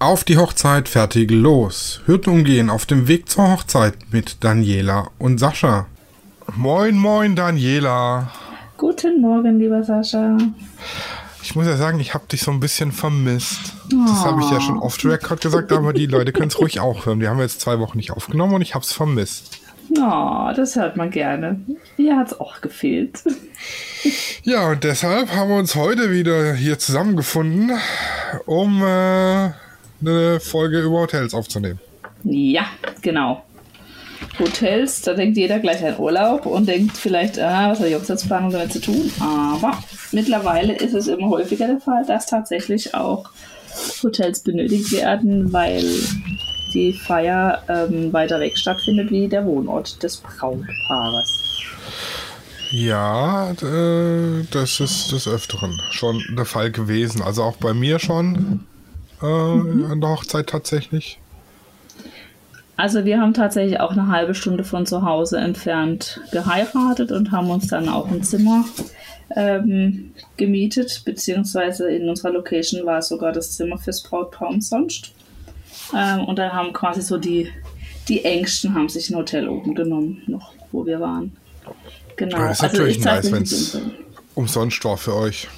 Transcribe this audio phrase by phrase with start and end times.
[0.00, 2.00] Auf die Hochzeit, fertig, los.
[2.06, 5.88] Hürden umgehen auf dem Weg zur Hochzeit mit Daniela und Sascha.
[6.56, 8.32] Moin, moin, Daniela.
[8.78, 10.38] Guten Morgen, lieber Sascha.
[11.42, 13.74] Ich muss ja sagen, ich habe dich so ein bisschen vermisst.
[13.90, 17.20] Das habe ich ja schon off-the-record gesagt, aber die Leute können es ruhig auch hören.
[17.20, 19.60] Wir haben jetzt zwei Wochen nicht aufgenommen und ich habe es vermisst.
[19.98, 21.60] Oh, das hört man gerne.
[21.98, 23.22] Mir hat es auch gefehlt.
[24.44, 27.72] Ja, und deshalb haben wir uns heute wieder hier zusammengefunden,
[28.46, 29.50] um äh,
[30.00, 31.80] eine Folge über Hotels aufzunehmen.
[32.24, 32.66] Ja,
[33.02, 33.42] genau.
[34.38, 38.50] Hotels, da denkt jeder gleich an Urlaub und denkt vielleicht, ah, was hat die Hochzeitsplanung
[38.50, 39.10] damit zu tun?
[39.18, 39.78] Aber
[40.12, 43.30] mittlerweile ist es immer häufiger der Fall, dass tatsächlich auch
[44.02, 45.84] Hotels benötigt werden, weil
[46.72, 51.60] die Feier ähm, weiter weg stattfindet wie der Wohnort des Brautpaares.
[52.70, 57.20] Ja, äh, das ist des Öfteren schon der Fall gewesen.
[57.20, 58.64] Also auch bei mir schon
[59.22, 59.90] äh, mhm.
[59.90, 61.18] an der Hochzeit tatsächlich.
[62.76, 67.50] Also wir haben tatsächlich auch eine halbe Stunde von zu Hause entfernt geheiratet und haben
[67.50, 68.64] uns dann auch ein Zimmer
[69.36, 75.12] ähm, gemietet, beziehungsweise in unserer Location war es sogar das Zimmer fürs Brautpaar umsonst.
[75.94, 77.50] Ähm, und dann haben quasi so die,
[78.08, 81.36] die Ängsten haben sich ein Hotel oben genommen, noch wo wir waren.
[82.16, 82.38] Genau.
[82.38, 83.78] Das ist also natürlich nice, wenn es
[84.40, 85.48] umsonst war für euch.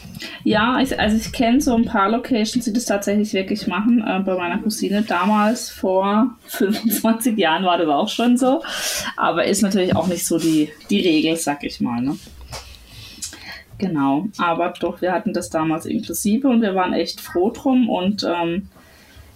[0.45, 4.05] Ja, ich, also ich kenne so ein paar Locations, die das tatsächlich wirklich machen.
[4.07, 8.63] Äh, bei meiner Cousine damals vor 25 Jahren war das auch schon so.
[9.17, 12.01] Aber ist natürlich auch nicht so die, die Regel, sag ich mal.
[12.01, 12.17] Ne?
[13.79, 18.23] Genau, aber doch, wir hatten das damals inklusive und wir waren echt froh drum und
[18.23, 18.69] ähm,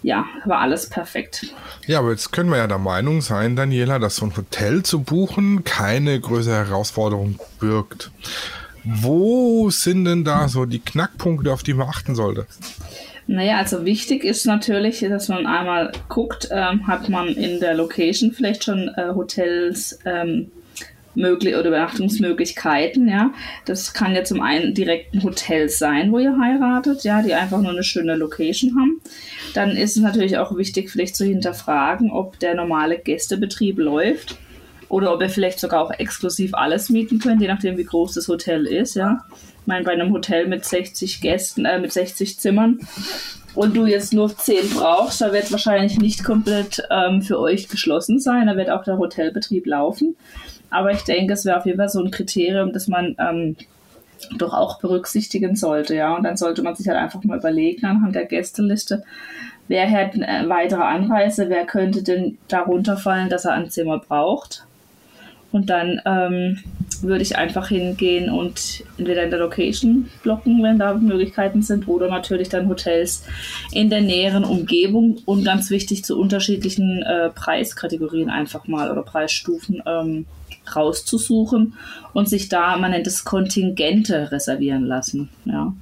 [0.04, 1.52] ja, war alles perfekt.
[1.88, 5.02] Ja, aber jetzt können wir ja der Meinung sein, Daniela, dass so ein Hotel zu
[5.02, 8.12] buchen keine größere Herausforderung birgt.
[8.86, 12.46] Wo sind denn da so die Knackpunkte, auf die man achten sollte?
[13.26, 18.30] Naja, also wichtig ist natürlich, dass man einmal guckt, ähm, hat man in der Location
[18.30, 20.52] vielleicht schon äh, Hotels ähm,
[21.16, 23.32] möglich oder Übernachtungsmöglichkeiten, ja.
[23.64, 27.60] Das kann ja zum einen direkt ein Hotel sein, wo ihr heiratet, ja, die einfach
[27.60, 29.00] nur eine schöne Location haben.
[29.54, 34.38] Dann ist es natürlich auch wichtig, vielleicht zu hinterfragen, ob der normale Gästebetrieb läuft
[34.88, 38.28] oder ob ihr vielleicht sogar auch exklusiv alles mieten könnt, je nachdem, wie groß das
[38.28, 39.24] Hotel ist, ja.
[39.60, 42.78] Ich meine, bei einem Hotel mit 60 Gästen, äh, mit 60 Zimmern
[43.56, 48.20] und du jetzt nur 10 brauchst, da wird wahrscheinlich nicht komplett ähm, für euch geschlossen
[48.20, 48.46] sein.
[48.46, 50.14] Da wird auch der Hotelbetrieb laufen.
[50.70, 53.56] Aber ich denke, es wäre auf jeden Fall so ein Kriterium, das man ähm,
[54.38, 56.14] doch auch berücksichtigen sollte, ja.
[56.14, 59.02] Und dann sollte man sich halt einfach mal überlegen anhand der Gästeliste,
[59.68, 64.66] wer hat eine weitere Anreise, wer könnte denn darunter fallen, dass er ein Zimmer braucht.
[65.56, 66.58] Und dann ähm,
[67.00, 72.10] würde ich einfach hingehen und entweder in der Location blocken, wenn da Möglichkeiten sind, oder
[72.10, 73.24] natürlich dann Hotels
[73.72, 79.82] in der näheren Umgebung und ganz wichtig zu unterschiedlichen äh, Preiskategorien einfach mal oder Preisstufen
[79.86, 80.26] ähm,
[80.76, 81.72] rauszusuchen
[82.12, 85.30] und sich da, man nennt es Kontingente reservieren lassen.
[85.46, 85.72] Ja.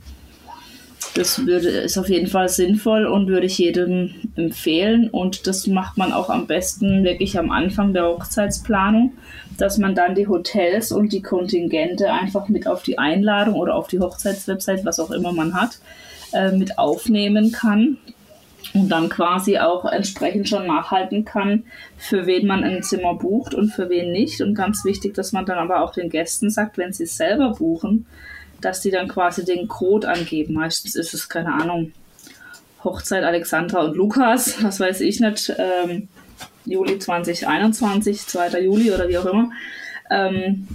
[1.15, 5.09] Das würde, ist auf jeden Fall sinnvoll und würde ich jedem empfehlen.
[5.09, 9.13] Und das macht man auch am besten wirklich am Anfang der Hochzeitsplanung,
[9.57, 13.87] dass man dann die Hotels und die Kontingente einfach mit auf die Einladung oder auf
[13.87, 15.79] die Hochzeitswebsite, was auch immer man hat,
[16.33, 17.99] äh, mit aufnehmen kann
[18.73, 21.63] und dann quasi auch entsprechend schon nachhalten kann,
[21.97, 24.41] für wen man ein Zimmer bucht und für wen nicht.
[24.41, 27.51] Und ganz wichtig, dass man dann aber auch den Gästen sagt, wenn sie es selber
[27.51, 28.07] buchen,
[28.65, 30.55] dass die dann quasi den Code angeben.
[30.55, 31.93] Meistens ist es, keine Ahnung,
[32.83, 36.09] Hochzeit Alexandra und Lukas, was weiß ich nicht, ähm,
[36.65, 38.61] Juli 2021, 2.
[38.61, 39.51] Juli oder wie auch immer.
[40.11, 40.69] Ähm,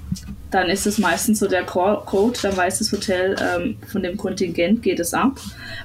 [0.51, 4.81] dann ist es meistens so der Code, dann weiß das Hotel, ähm, von dem Kontingent
[4.81, 5.39] geht es ab.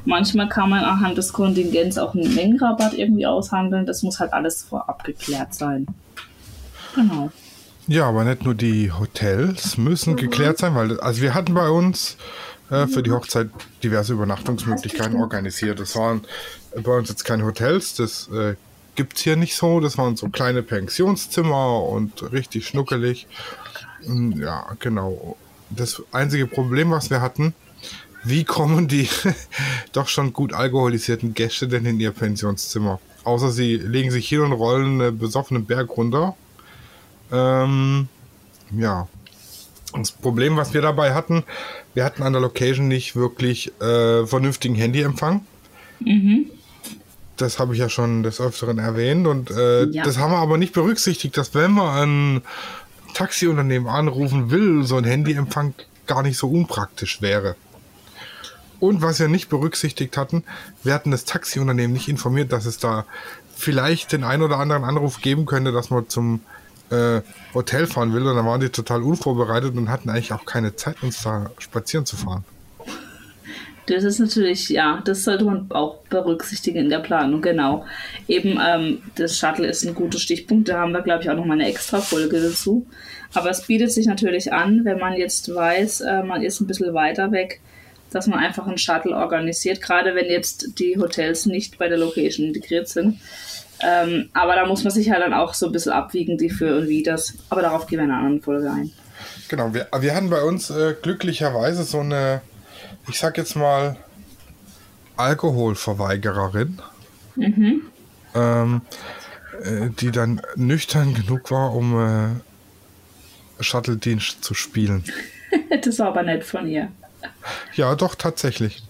[0.07, 3.85] Manchmal kann man anhand des Kontingents auch einen Mengenrabatt irgendwie aushandeln.
[3.85, 5.87] Das muss halt alles vorab geklärt sein.
[6.95, 7.31] Genau.
[7.87, 10.19] Ja, aber nicht nur die Hotels müssen mhm.
[10.19, 12.17] geklärt sein, weil also wir hatten bei uns
[12.71, 13.51] äh, für die Hochzeit
[13.83, 15.81] diverse Übernachtungsmöglichkeiten organisiert.
[15.81, 16.23] Das waren
[16.83, 18.55] bei uns jetzt keine Hotels, das äh,
[18.95, 19.81] gibt es hier nicht so.
[19.81, 23.27] Das waren so kleine Pensionszimmer und richtig schnuckelig.
[24.05, 25.37] Hm, ja, genau.
[25.71, 27.55] Das einzige Problem, was wir hatten,
[28.23, 29.09] wie kommen die
[29.93, 33.01] doch schon gut alkoholisierten Gäste denn in ihr Pensionszimmer?
[33.25, 36.37] Außer sie legen sich hier und rollen einen besoffenen Berg runter.
[37.35, 38.09] Ähm,
[38.77, 39.09] ja.
[39.93, 41.45] Das Problem, was wir dabei hatten,
[41.95, 45.45] wir hatten an der Location nicht wirklich äh, vernünftigen Handyempfang.
[46.01, 46.47] Mhm.
[47.37, 50.05] Das habe ich ja schon des Öfteren erwähnt und äh, ja.
[50.05, 52.43] das haben wir aber nicht berücksichtigt, dass wenn wir ein
[53.15, 55.75] Taxiunternehmen anrufen will, so ein Handyempfang
[56.07, 57.57] gar nicht so unpraktisch wäre.
[58.81, 60.45] Und was wir nicht berücksichtigt hatten,
[60.83, 63.07] wir hatten das Taxiunternehmen nicht informiert, dass es da
[63.57, 66.41] vielleicht den ein oder anderen Anruf geben könnte, dass man zum
[66.95, 68.27] äh, Hotel fahren will.
[68.27, 72.07] Und dann waren die total unvorbereitet und hatten eigentlich auch keine Zeit, uns da spazieren
[72.07, 72.45] zu fahren.
[73.87, 77.85] Das ist natürlich, ja, das sollte man auch berücksichtigen in der Planung, genau.
[78.29, 81.61] Eben, ähm, das Shuttle ist ein guter Stichpunkt, da haben wir, glaube ich, auch nochmal
[81.61, 82.87] eine extra Folge dazu.
[83.35, 86.95] Aber es bietet sich natürlich an, wenn man jetzt weiß, äh, man ist ein bisschen
[86.95, 87.61] weiter weg,
[88.11, 92.47] dass man einfach einen Shuttle organisiert, gerade wenn jetzt die Hotels nicht bei der Location
[92.47, 93.19] integriert sind.
[93.85, 96.79] Ähm, aber da muss man sich halt dann auch so ein bisschen abwiegen, die für
[96.79, 97.35] und wie das.
[97.51, 98.93] Aber darauf gehen wir in einer anderen Folge ein.
[99.49, 102.41] Genau, wir, wir hatten bei uns äh, glücklicherweise so eine,
[103.09, 103.97] ich sag jetzt mal,
[105.17, 106.81] Alkoholverweigererin,
[107.37, 107.83] mhm.
[108.35, 108.81] ähm,
[109.63, 112.41] äh, die dann nüchtern genug war, um
[113.61, 115.05] äh, Shuttle-Dienst zu spielen.
[115.85, 116.89] das war aber nett von ihr.
[117.75, 118.83] Ja, doch, tatsächlich.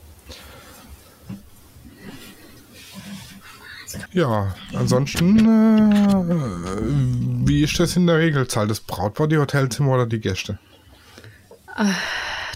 [4.12, 8.48] Ja, ansonsten, äh, wie ist das in der Regel?
[8.48, 10.58] Zahlt das Brautpaar die Hotelzimmer oder die Gäste?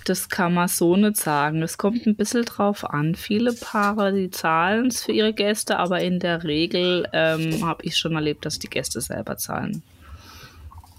[0.05, 1.63] Das kann man so nicht sagen.
[1.63, 3.15] Es kommt ein bisschen drauf an.
[3.15, 7.97] Viele Paare, die zahlen es für ihre Gäste, aber in der Regel ähm, habe ich
[7.97, 9.83] schon erlebt, dass die Gäste selber zahlen.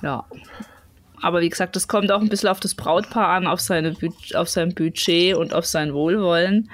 [0.02, 0.26] Ja.
[1.22, 3.96] Aber wie gesagt, das kommt auch ein bisschen auf das Brautpaar an, auf, seine,
[4.36, 6.70] auf sein Budget und auf sein Wohlwollen.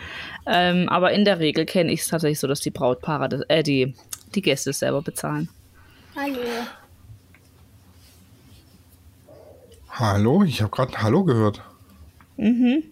[0.46, 3.64] Ähm, aber in der Regel kenne ich es tatsächlich so, dass die Brautpaare, das, äh,
[3.64, 3.96] die,
[4.36, 5.50] die Gäste selber bezahlen.
[6.16, 6.40] Hallo.
[9.90, 11.62] Hallo, ich habe gerade ein Hallo gehört.
[12.38, 12.84] Mhm.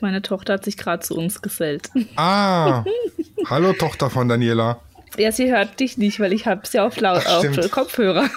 [0.00, 1.90] Meine Tochter hat sich gerade zu uns gesellt.
[2.16, 2.84] Ah,
[3.46, 4.80] hallo Tochter von Daniela.
[5.16, 8.28] Ja, sie hört dich nicht, weil ich habe sie auf, laut, Ach, auf Kopfhörer.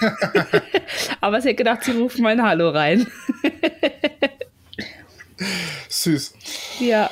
[1.20, 3.06] Aber sie hat gedacht, sie ruft mein Hallo rein.
[5.88, 6.34] Süß.
[6.80, 7.10] Ja.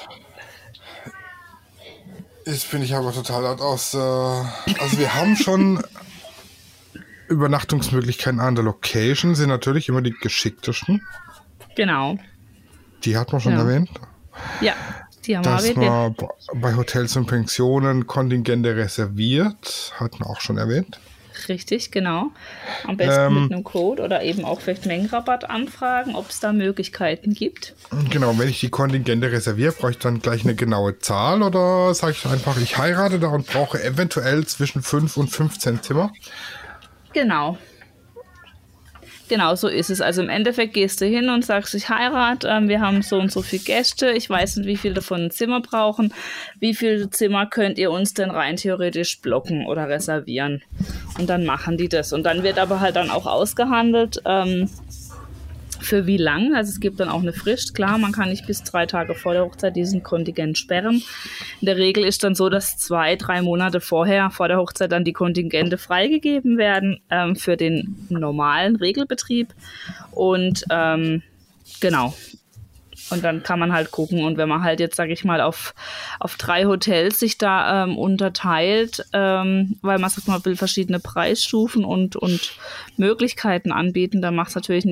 [2.44, 3.94] Jetzt bin ich aber total laut aus.
[3.94, 5.82] Äh, also wir haben schon
[7.28, 11.02] Übernachtungsmöglichkeiten an der Location, sind natürlich immer die geschicktesten.
[11.74, 12.19] Genau.
[13.04, 13.58] Die hat man schon ja.
[13.58, 13.90] erwähnt.
[14.60, 14.74] Ja.
[15.26, 16.14] Die haben dass man
[16.55, 20.99] bei Hotels und Pensionen Kontingente reserviert, hatten wir auch schon erwähnt.
[21.49, 22.31] Richtig, genau.
[22.87, 26.52] Am besten ähm, mit einem Code oder eben auch vielleicht Mengenrabatt anfragen, ob es da
[26.52, 27.75] Möglichkeiten gibt.
[28.11, 32.12] Genau, wenn ich die Kontingente reserviere, brauche ich dann gleich eine genaue Zahl oder sage
[32.12, 36.12] ich einfach, ich heirate da und brauche eventuell zwischen 5 und 15 Zimmer?
[37.12, 37.58] Genau.
[39.28, 40.00] Genau, so ist es.
[40.00, 43.32] Also im Endeffekt gehst du hin und sagst, ich heirate, ähm, wir haben so und
[43.32, 46.12] so viele Gäste, ich weiß nicht, wie viele davon ein Zimmer brauchen.
[46.61, 50.62] Wie viele Zimmer könnt ihr uns denn rein theoretisch blocken oder reservieren?
[51.19, 52.12] Und dann machen die das.
[52.12, 54.70] Und dann wird aber halt dann auch ausgehandelt, ähm,
[55.86, 56.54] für wie lang.
[56.54, 57.74] Also es gibt dann auch eine Frist.
[57.74, 61.02] Klar, man kann nicht bis drei Tage vor der Hochzeit diesen Kontingent sperren.
[61.60, 65.04] In der Regel ist dann so, dass zwei, drei Monate vorher, vor der Hochzeit, dann
[65.04, 69.54] die Kontingente freigegeben werden ähm, für den normalen Regelbetrieb.
[70.12, 71.22] Und ähm,
[71.80, 72.14] genau,
[73.11, 74.25] und dann kann man halt gucken.
[74.25, 75.75] Und wenn man halt jetzt, sage ich mal, auf,
[76.20, 81.85] auf drei Hotels sich da ähm, unterteilt, ähm, weil man sagt, man will verschiedene Preisstufen
[81.85, 82.55] und, und
[82.97, 84.85] Möglichkeiten anbieten, dann macht es natürlich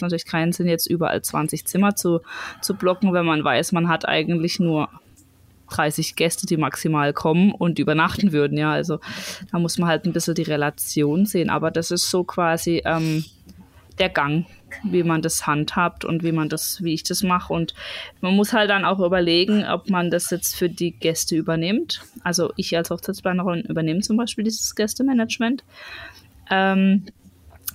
[0.00, 2.20] natürlich keinen Sinn, jetzt überall 20 Zimmer zu,
[2.60, 4.88] zu blocken, wenn man weiß, man hat eigentlich nur
[5.70, 8.58] 30 Gäste, die maximal kommen und übernachten würden.
[8.58, 9.00] Ja, also
[9.50, 11.48] da muss man halt ein bisschen die Relation sehen.
[11.48, 13.24] Aber das ist so quasi ähm,
[13.98, 14.46] der Gang,
[14.82, 17.52] wie man das handhabt und wie man das, wie ich das mache.
[17.52, 17.74] Und
[18.20, 22.02] man muss halt dann auch überlegen, ob man das jetzt für die Gäste übernimmt.
[22.22, 25.64] Also ich als Hochzeitsplanerin übernehme zum Beispiel dieses Gästemanagement.
[26.50, 27.04] Ähm,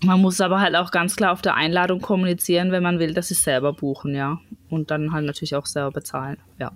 [0.04, 3.30] man muss aber halt auch ganz klar auf der Einladung kommunizieren, wenn man will, dass
[3.30, 4.39] sie selber buchen, ja.
[4.70, 6.72] Und dann halt natürlich auch selber bezahlen, ja.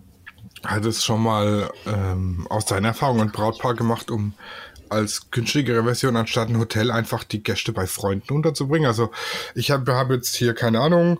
[0.66, 4.34] Hat es schon mal ähm, aus deiner Erfahrung ein Brautpaar gemacht, um
[4.91, 8.88] als günstigere Version anstatt ein Hotel einfach die Gäste bei Freunden unterzubringen.
[8.88, 9.12] Also
[9.55, 11.19] ich habe hab jetzt hier keine Ahnung,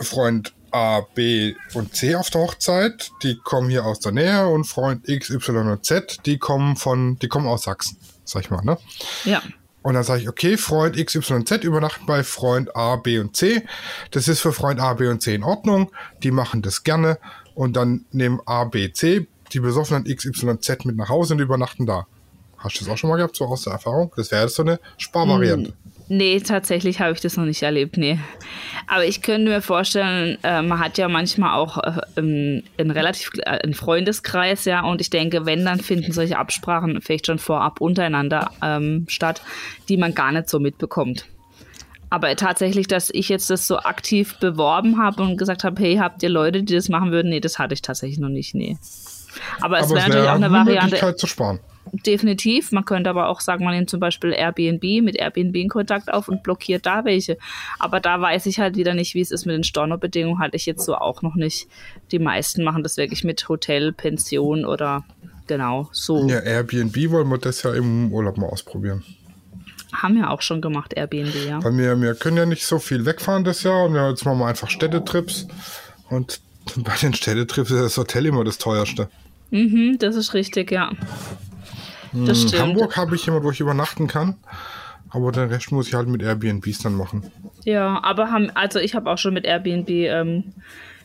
[0.00, 4.64] Freund A, B und C auf der Hochzeit, die kommen hier aus der Nähe und
[4.64, 8.64] Freund X, Y und Z, die kommen von, die kommen aus Sachsen, sag ich mal,
[8.64, 8.76] ne?
[9.24, 9.40] Ja.
[9.82, 13.18] Und dann sage ich, okay, Freund X, Y und Z übernachten bei Freund A, B
[13.18, 13.62] und C.
[14.10, 15.92] Das ist für Freund A, B und C in Ordnung.
[16.22, 17.18] Die machen das gerne.
[17.54, 21.40] Und dann nehmen A, B, C die besoffenen X, Y, Z mit nach Hause und
[21.40, 22.06] übernachten da.
[22.64, 24.10] Hast du das auch schon mal gehabt, so aus der Erfahrung?
[24.16, 25.70] Das wäre jetzt so eine Sparvariante.
[25.70, 28.18] Hm, nee, tatsächlich habe ich das noch nicht erlebt, nee.
[28.86, 33.50] Aber ich könnte mir vorstellen, äh, man hat ja manchmal auch äh, einen relativ äh,
[33.50, 38.50] einen Freundeskreis, ja, und ich denke, wenn, dann finden solche Absprachen vielleicht schon vorab untereinander
[38.62, 39.42] ähm, statt,
[39.90, 41.26] die man gar nicht so mitbekommt.
[42.08, 46.22] Aber tatsächlich, dass ich jetzt das so aktiv beworben habe und gesagt habe, hey, habt
[46.22, 47.28] ihr Leute, die das machen würden?
[47.28, 48.78] Nee, das hatte ich tatsächlich noch nicht, nee.
[49.60, 51.16] Aber es wäre natürlich auch eine Variante.
[51.16, 51.60] zu sparen.
[51.92, 52.72] Definitiv.
[52.72, 56.28] Man könnte aber auch sagen, man nimmt zum Beispiel Airbnb mit Airbnb in Kontakt auf
[56.28, 57.38] und blockiert da welche.
[57.78, 60.40] Aber da weiß ich halt wieder nicht, wie es ist mit den Stornobedingungen.
[60.40, 61.68] Hatte ich jetzt so auch noch nicht.
[62.10, 65.04] Die meisten machen das wirklich mit Hotel, Pension oder
[65.46, 66.26] genau so.
[66.28, 69.02] Ja, Airbnb wollen wir das ja im Urlaub mal ausprobieren.
[69.92, 71.62] Haben wir auch schon gemacht, Airbnb, ja.
[71.62, 74.38] Weil wir, wir können ja nicht so viel wegfahren das Jahr und wir jetzt machen
[74.38, 75.46] wir einfach Städtetrips.
[76.10, 76.40] Und
[76.76, 79.08] bei den Städtetrips ist das Hotel immer das teuerste.
[79.50, 80.90] Mhm, das ist richtig, ja.
[82.14, 82.62] Das hm, stimmt.
[82.62, 84.36] Hamburg habe ich jemand, wo ich übernachten kann.
[85.10, 87.30] Aber den Rest muss ich halt mit Airbnbs dann machen.
[87.64, 90.54] Ja, aber haben, also ich habe auch schon mit Airbnb ähm,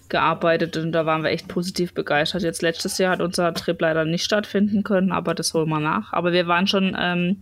[0.09, 2.41] gearbeitet und da waren wir echt positiv begeistert.
[2.41, 6.11] Jetzt letztes Jahr hat unser Trip leider nicht stattfinden können, aber das holen wir nach.
[6.11, 7.37] Aber wir waren schon ähm,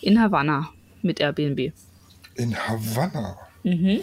[0.00, 0.68] in Havanna
[1.02, 1.72] mit Airbnb.
[2.36, 3.36] In Havanna?
[3.64, 4.00] Mhm.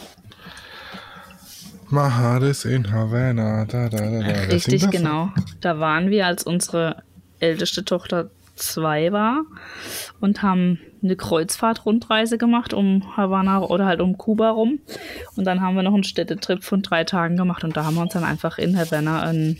[1.89, 3.65] Mahades in Havanna.
[3.65, 4.39] Da, da, da, da.
[4.51, 5.29] Richtig, genau.
[5.61, 7.03] Da waren wir, als unsere
[7.39, 9.43] älteste Tochter 2 war
[10.19, 14.79] und haben eine Kreuzfahrt-Rundreise gemacht um Havanna oder halt um Kuba rum.
[15.35, 18.01] Und dann haben wir noch einen Städtetrip von drei Tagen gemacht und da haben wir
[18.01, 19.57] uns dann einfach in Havanna ein,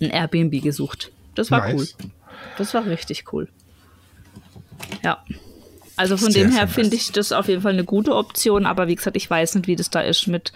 [0.00, 1.12] ein Airbnb gesucht.
[1.34, 1.74] Das war nice.
[1.74, 2.10] cool.
[2.58, 3.48] Das war richtig cool.
[5.02, 5.22] Ja.
[5.96, 8.96] Also von dem her finde ich das auf jeden Fall eine gute Option, aber wie
[8.96, 10.52] gesagt, ich weiß nicht, wie das da ist mit,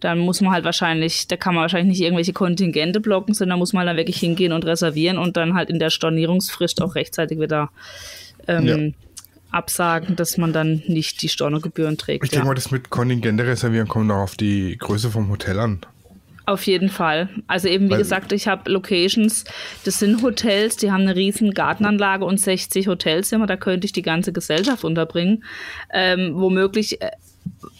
[0.00, 3.72] dann muss man halt wahrscheinlich, da kann man wahrscheinlich nicht irgendwelche Kontingente blocken, sondern muss
[3.72, 7.70] man dann wirklich hingehen und reservieren und dann halt in der Stornierungsfrist auch rechtzeitig wieder
[8.46, 8.76] ähm, ja.
[9.50, 12.24] absagen, dass man dann nicht die Stornogebühren trägt.
[12.24, 15.80] Ich denke mal, das mit Kontingente reservieren kommt auch auf die Größe vom Hotel an.
[16.44, 17.28] Auf jeden Fall.
[17.46, 19.44] Also eben wie Weil, gesagt, ich habe Locations,
[19.84, 24.02] das sind Hotels, die haben eine riesen Gartenanlage und 60 Hotelzimmer, da könnte ich die
[24.02, 25.44] ganze Gesellschaft unterbringen.
[25.92, 27.10] Ähm, womöglich äh,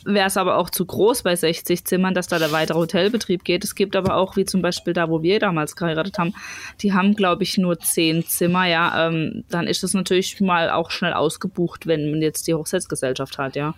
[0.04, 3.64] wäre es aber auch zu groß bei 60 Zimmern, dass da der weitere Hotelbetrieb geht.
[3.64, 6.34] Es gibt aber auch, wie zum Beispiel da, wo wir damals geheiratet haben,
[6.80, 9.08] die haben, glaube ich, nur 10 Zimmer, ja.
[9.08, 13.56] Ähm, dann ist das natürlich mal auch schnell ausgebucht, wenn man jetzt die Hochzeitsgesellschaft hat,
[13.56, 13.74] ja.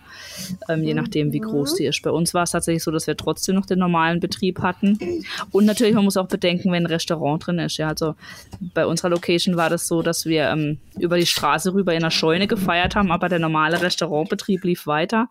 [0.68, 2.02] Ähm, je nachdem, wie groß die ist.
[2.02, 4.98] Bei uns war es tatsächlich so, dass wir trotzdem noch den normalen Betrieb hatten.
[5.50, 7.88] Und natürlich, man muss auch bedenken, wenn ein Restaurant drin ist, ja.
[7.88, 8.14] Also
[8.60, 12.10] bei unserer Location war das so, dass wir ähm, über die Straße rüber in einer
[12.10, 15.28] Scheune gefeiert haben, aber der normale Restaurantbetrieb lief weiter.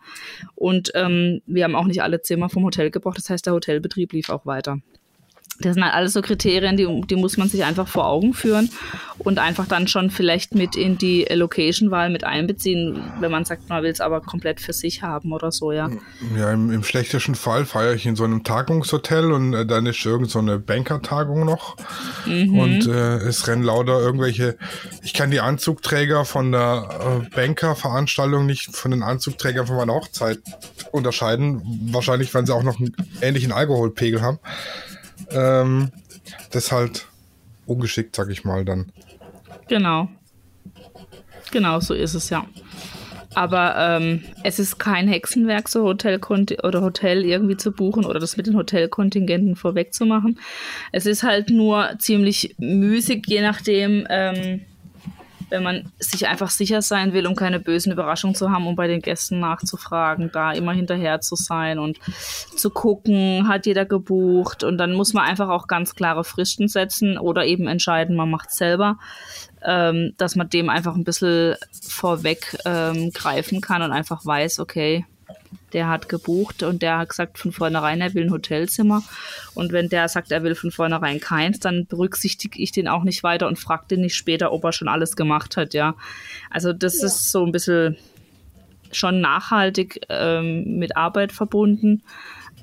[0.56, 3.18] Und ähm, wir haben auch nicht alle Zimmer vom Hotel gebraucht.
[3.18, 4.80] Das heißt, der Hotelbetrieb lief auch weiter.
[5.60, 8.70] Das sind halt alles so Kriterien, die, die muss man sich einfach vor Augen führen
[9.20, 13.84] und einfach dann schon vielleicht mit in die Location-Wahl mit einbeziehen, wenn man sagt, man
[13.84, 15.90] will es aber komplett für sich haben oder so, ja.
[16.38, 20.04] Ja, im, im schlechtesten Fall feiere ich in so einem Tagungshotel und äh, dann ist
[20.06, 21.78] irgend so eine Banker-Tagung noch
[22.26, 22.60] mhm.
[22.60, 24.58] und äh, es rennen lauter irgendwelche,
[25.04, 30.40] ich kann die Anzugträger von der äh, Banker-Veranstaltung nicht von den Anzugträgern von meiner Hochzeit
[30.92, 34.40] unterscheiden, wahrscheinlich, weil sie auch noch einen ähnlichen Alkoholpegel haben.
[35.32, 35.92] Ähm,
[36.52, 37.08] das halt
[37.66, 38.92] ungeschickt, sag ich mal dann.
[39.68, 40.10] Genau.
[41.52, 42.46] Genau, so ist es ja.
[43.36, 46.20] Aber ähm, es ist kein Hexenwerk, so Hotel
[46.64, 50.40] oder Hotel irgendwie zu buchen oder das mit den Hotelkontingenten vorwegzumachen.
[50.92, 54.62] Es ist halt nur ziemlich müßig, je nachdem, ähm,
[55.54, 58.88] wenn man sich einfach sicher sein will, um keine bösen Überraschungen zu haben, um bei
[58.88, 62.00] den Gästen nachzufragen, da immer hinterher zu sein und
[62.58, 64.64] zu gucken, hat jeder gebucht?
[64.64, 68.50] Und dann muss man einfach auch ganz klare Fristen setzen oder eben entscheiden, man macht
[68.50, 68.98] es selber,
[69.64, 71.56] ähm, dass man dem einfach ein bisschen
[71.88, 75.06] vorweg ähm, greifen kann und einfach weiß, okay,
[75.74, 79.04] der hat gebucht und der hat gesagt von vornherein, er will ein Hotelzimmer.
[79.54, 83.24] Und wenn der sagt, er will von vornherein keins, dann berücksichtige ich den auch nicht
[83.24, 85.96] weiter und frage den nicht später, ob er schon alles gemacht hat, ja.
[86.50, 87.08] Also das ja.
[87.08, 87.98] ist so ein bisschen
[88.92, 92.04] schon nachhaltig ähm, mit Arbeit verbunden.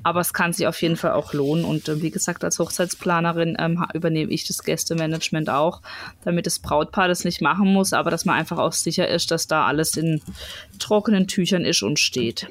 [0.03, 1.65] Aber es kann sich auf jeden Fall auch lohnen.
[1.65, 5.83] Und äh, wie gesagt, als Hochzeitsplanerin ähm, übernehme ich das Gästemanagement auch,
[6.25, 9.47] damit das Brautpaar das nicht machen muss, aber dass man einfach auch sicher ist, dass
[9.47, 10.23] da alles in
[10.79, 12.49] trockenen Tüchern ist und steht.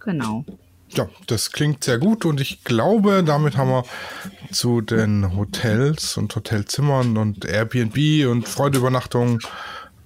[0.00, 0.44] Genau.
[0.88, 3.84] Ja, das klingt sehr gut und ich glaube, damit haben wir
[4.50, 9.38] zu den Hotels und Hotelzimmern und Airbnb und Freudeübernachtungen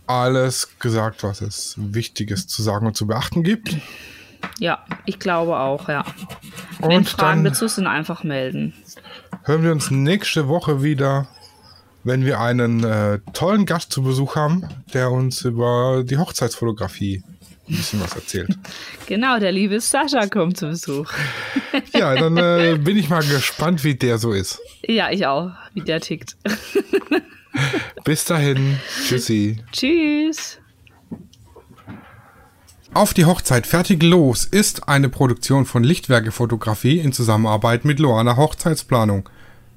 [0.07, 3.77] alles gesagt, was es Wichtiges zu sagen und zu beachten gibt.
[4.59, 6.05] Ja, ich glaube auch, ja.
[6.81, 8.75] Und Wenn Fragen dazu sind, einfach melden.
[9.45, 11.29] Hören wir uns nächste Woche wieder,
[12.04, 17.25] wenn wir einen äh, tollen Gast zu Besuch haben, der uns über die Hochzeitsfotografie
[17.68, 18.56] ein bisschen was erzählt.
[19.06, 21.12] Genau, der liebe Sascha kommt zu Besuch.
[21.92, 24.62] ja, dann äh, bin ich mal gespannt, wie der so ist.
[24.80, 26.38] Ja, ich auch, wie der tickt.
[28.04, 28.78] Bis dahin.
[29.06, 29.62] Tschüssi.
[29.73, 30.58] Tschüss.
[32.94, 38.37] Auf die Hochzeit fertig los ist eine Produktion von Lichtwerke Fotografie in Zusammenarbeit mit Loana
[38.37, 39.28] Hochzeitsplanung.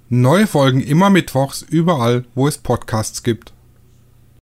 [0.09, 3.51] Neue Folgen immer mittwochs überall, wo es Podcasts gibt.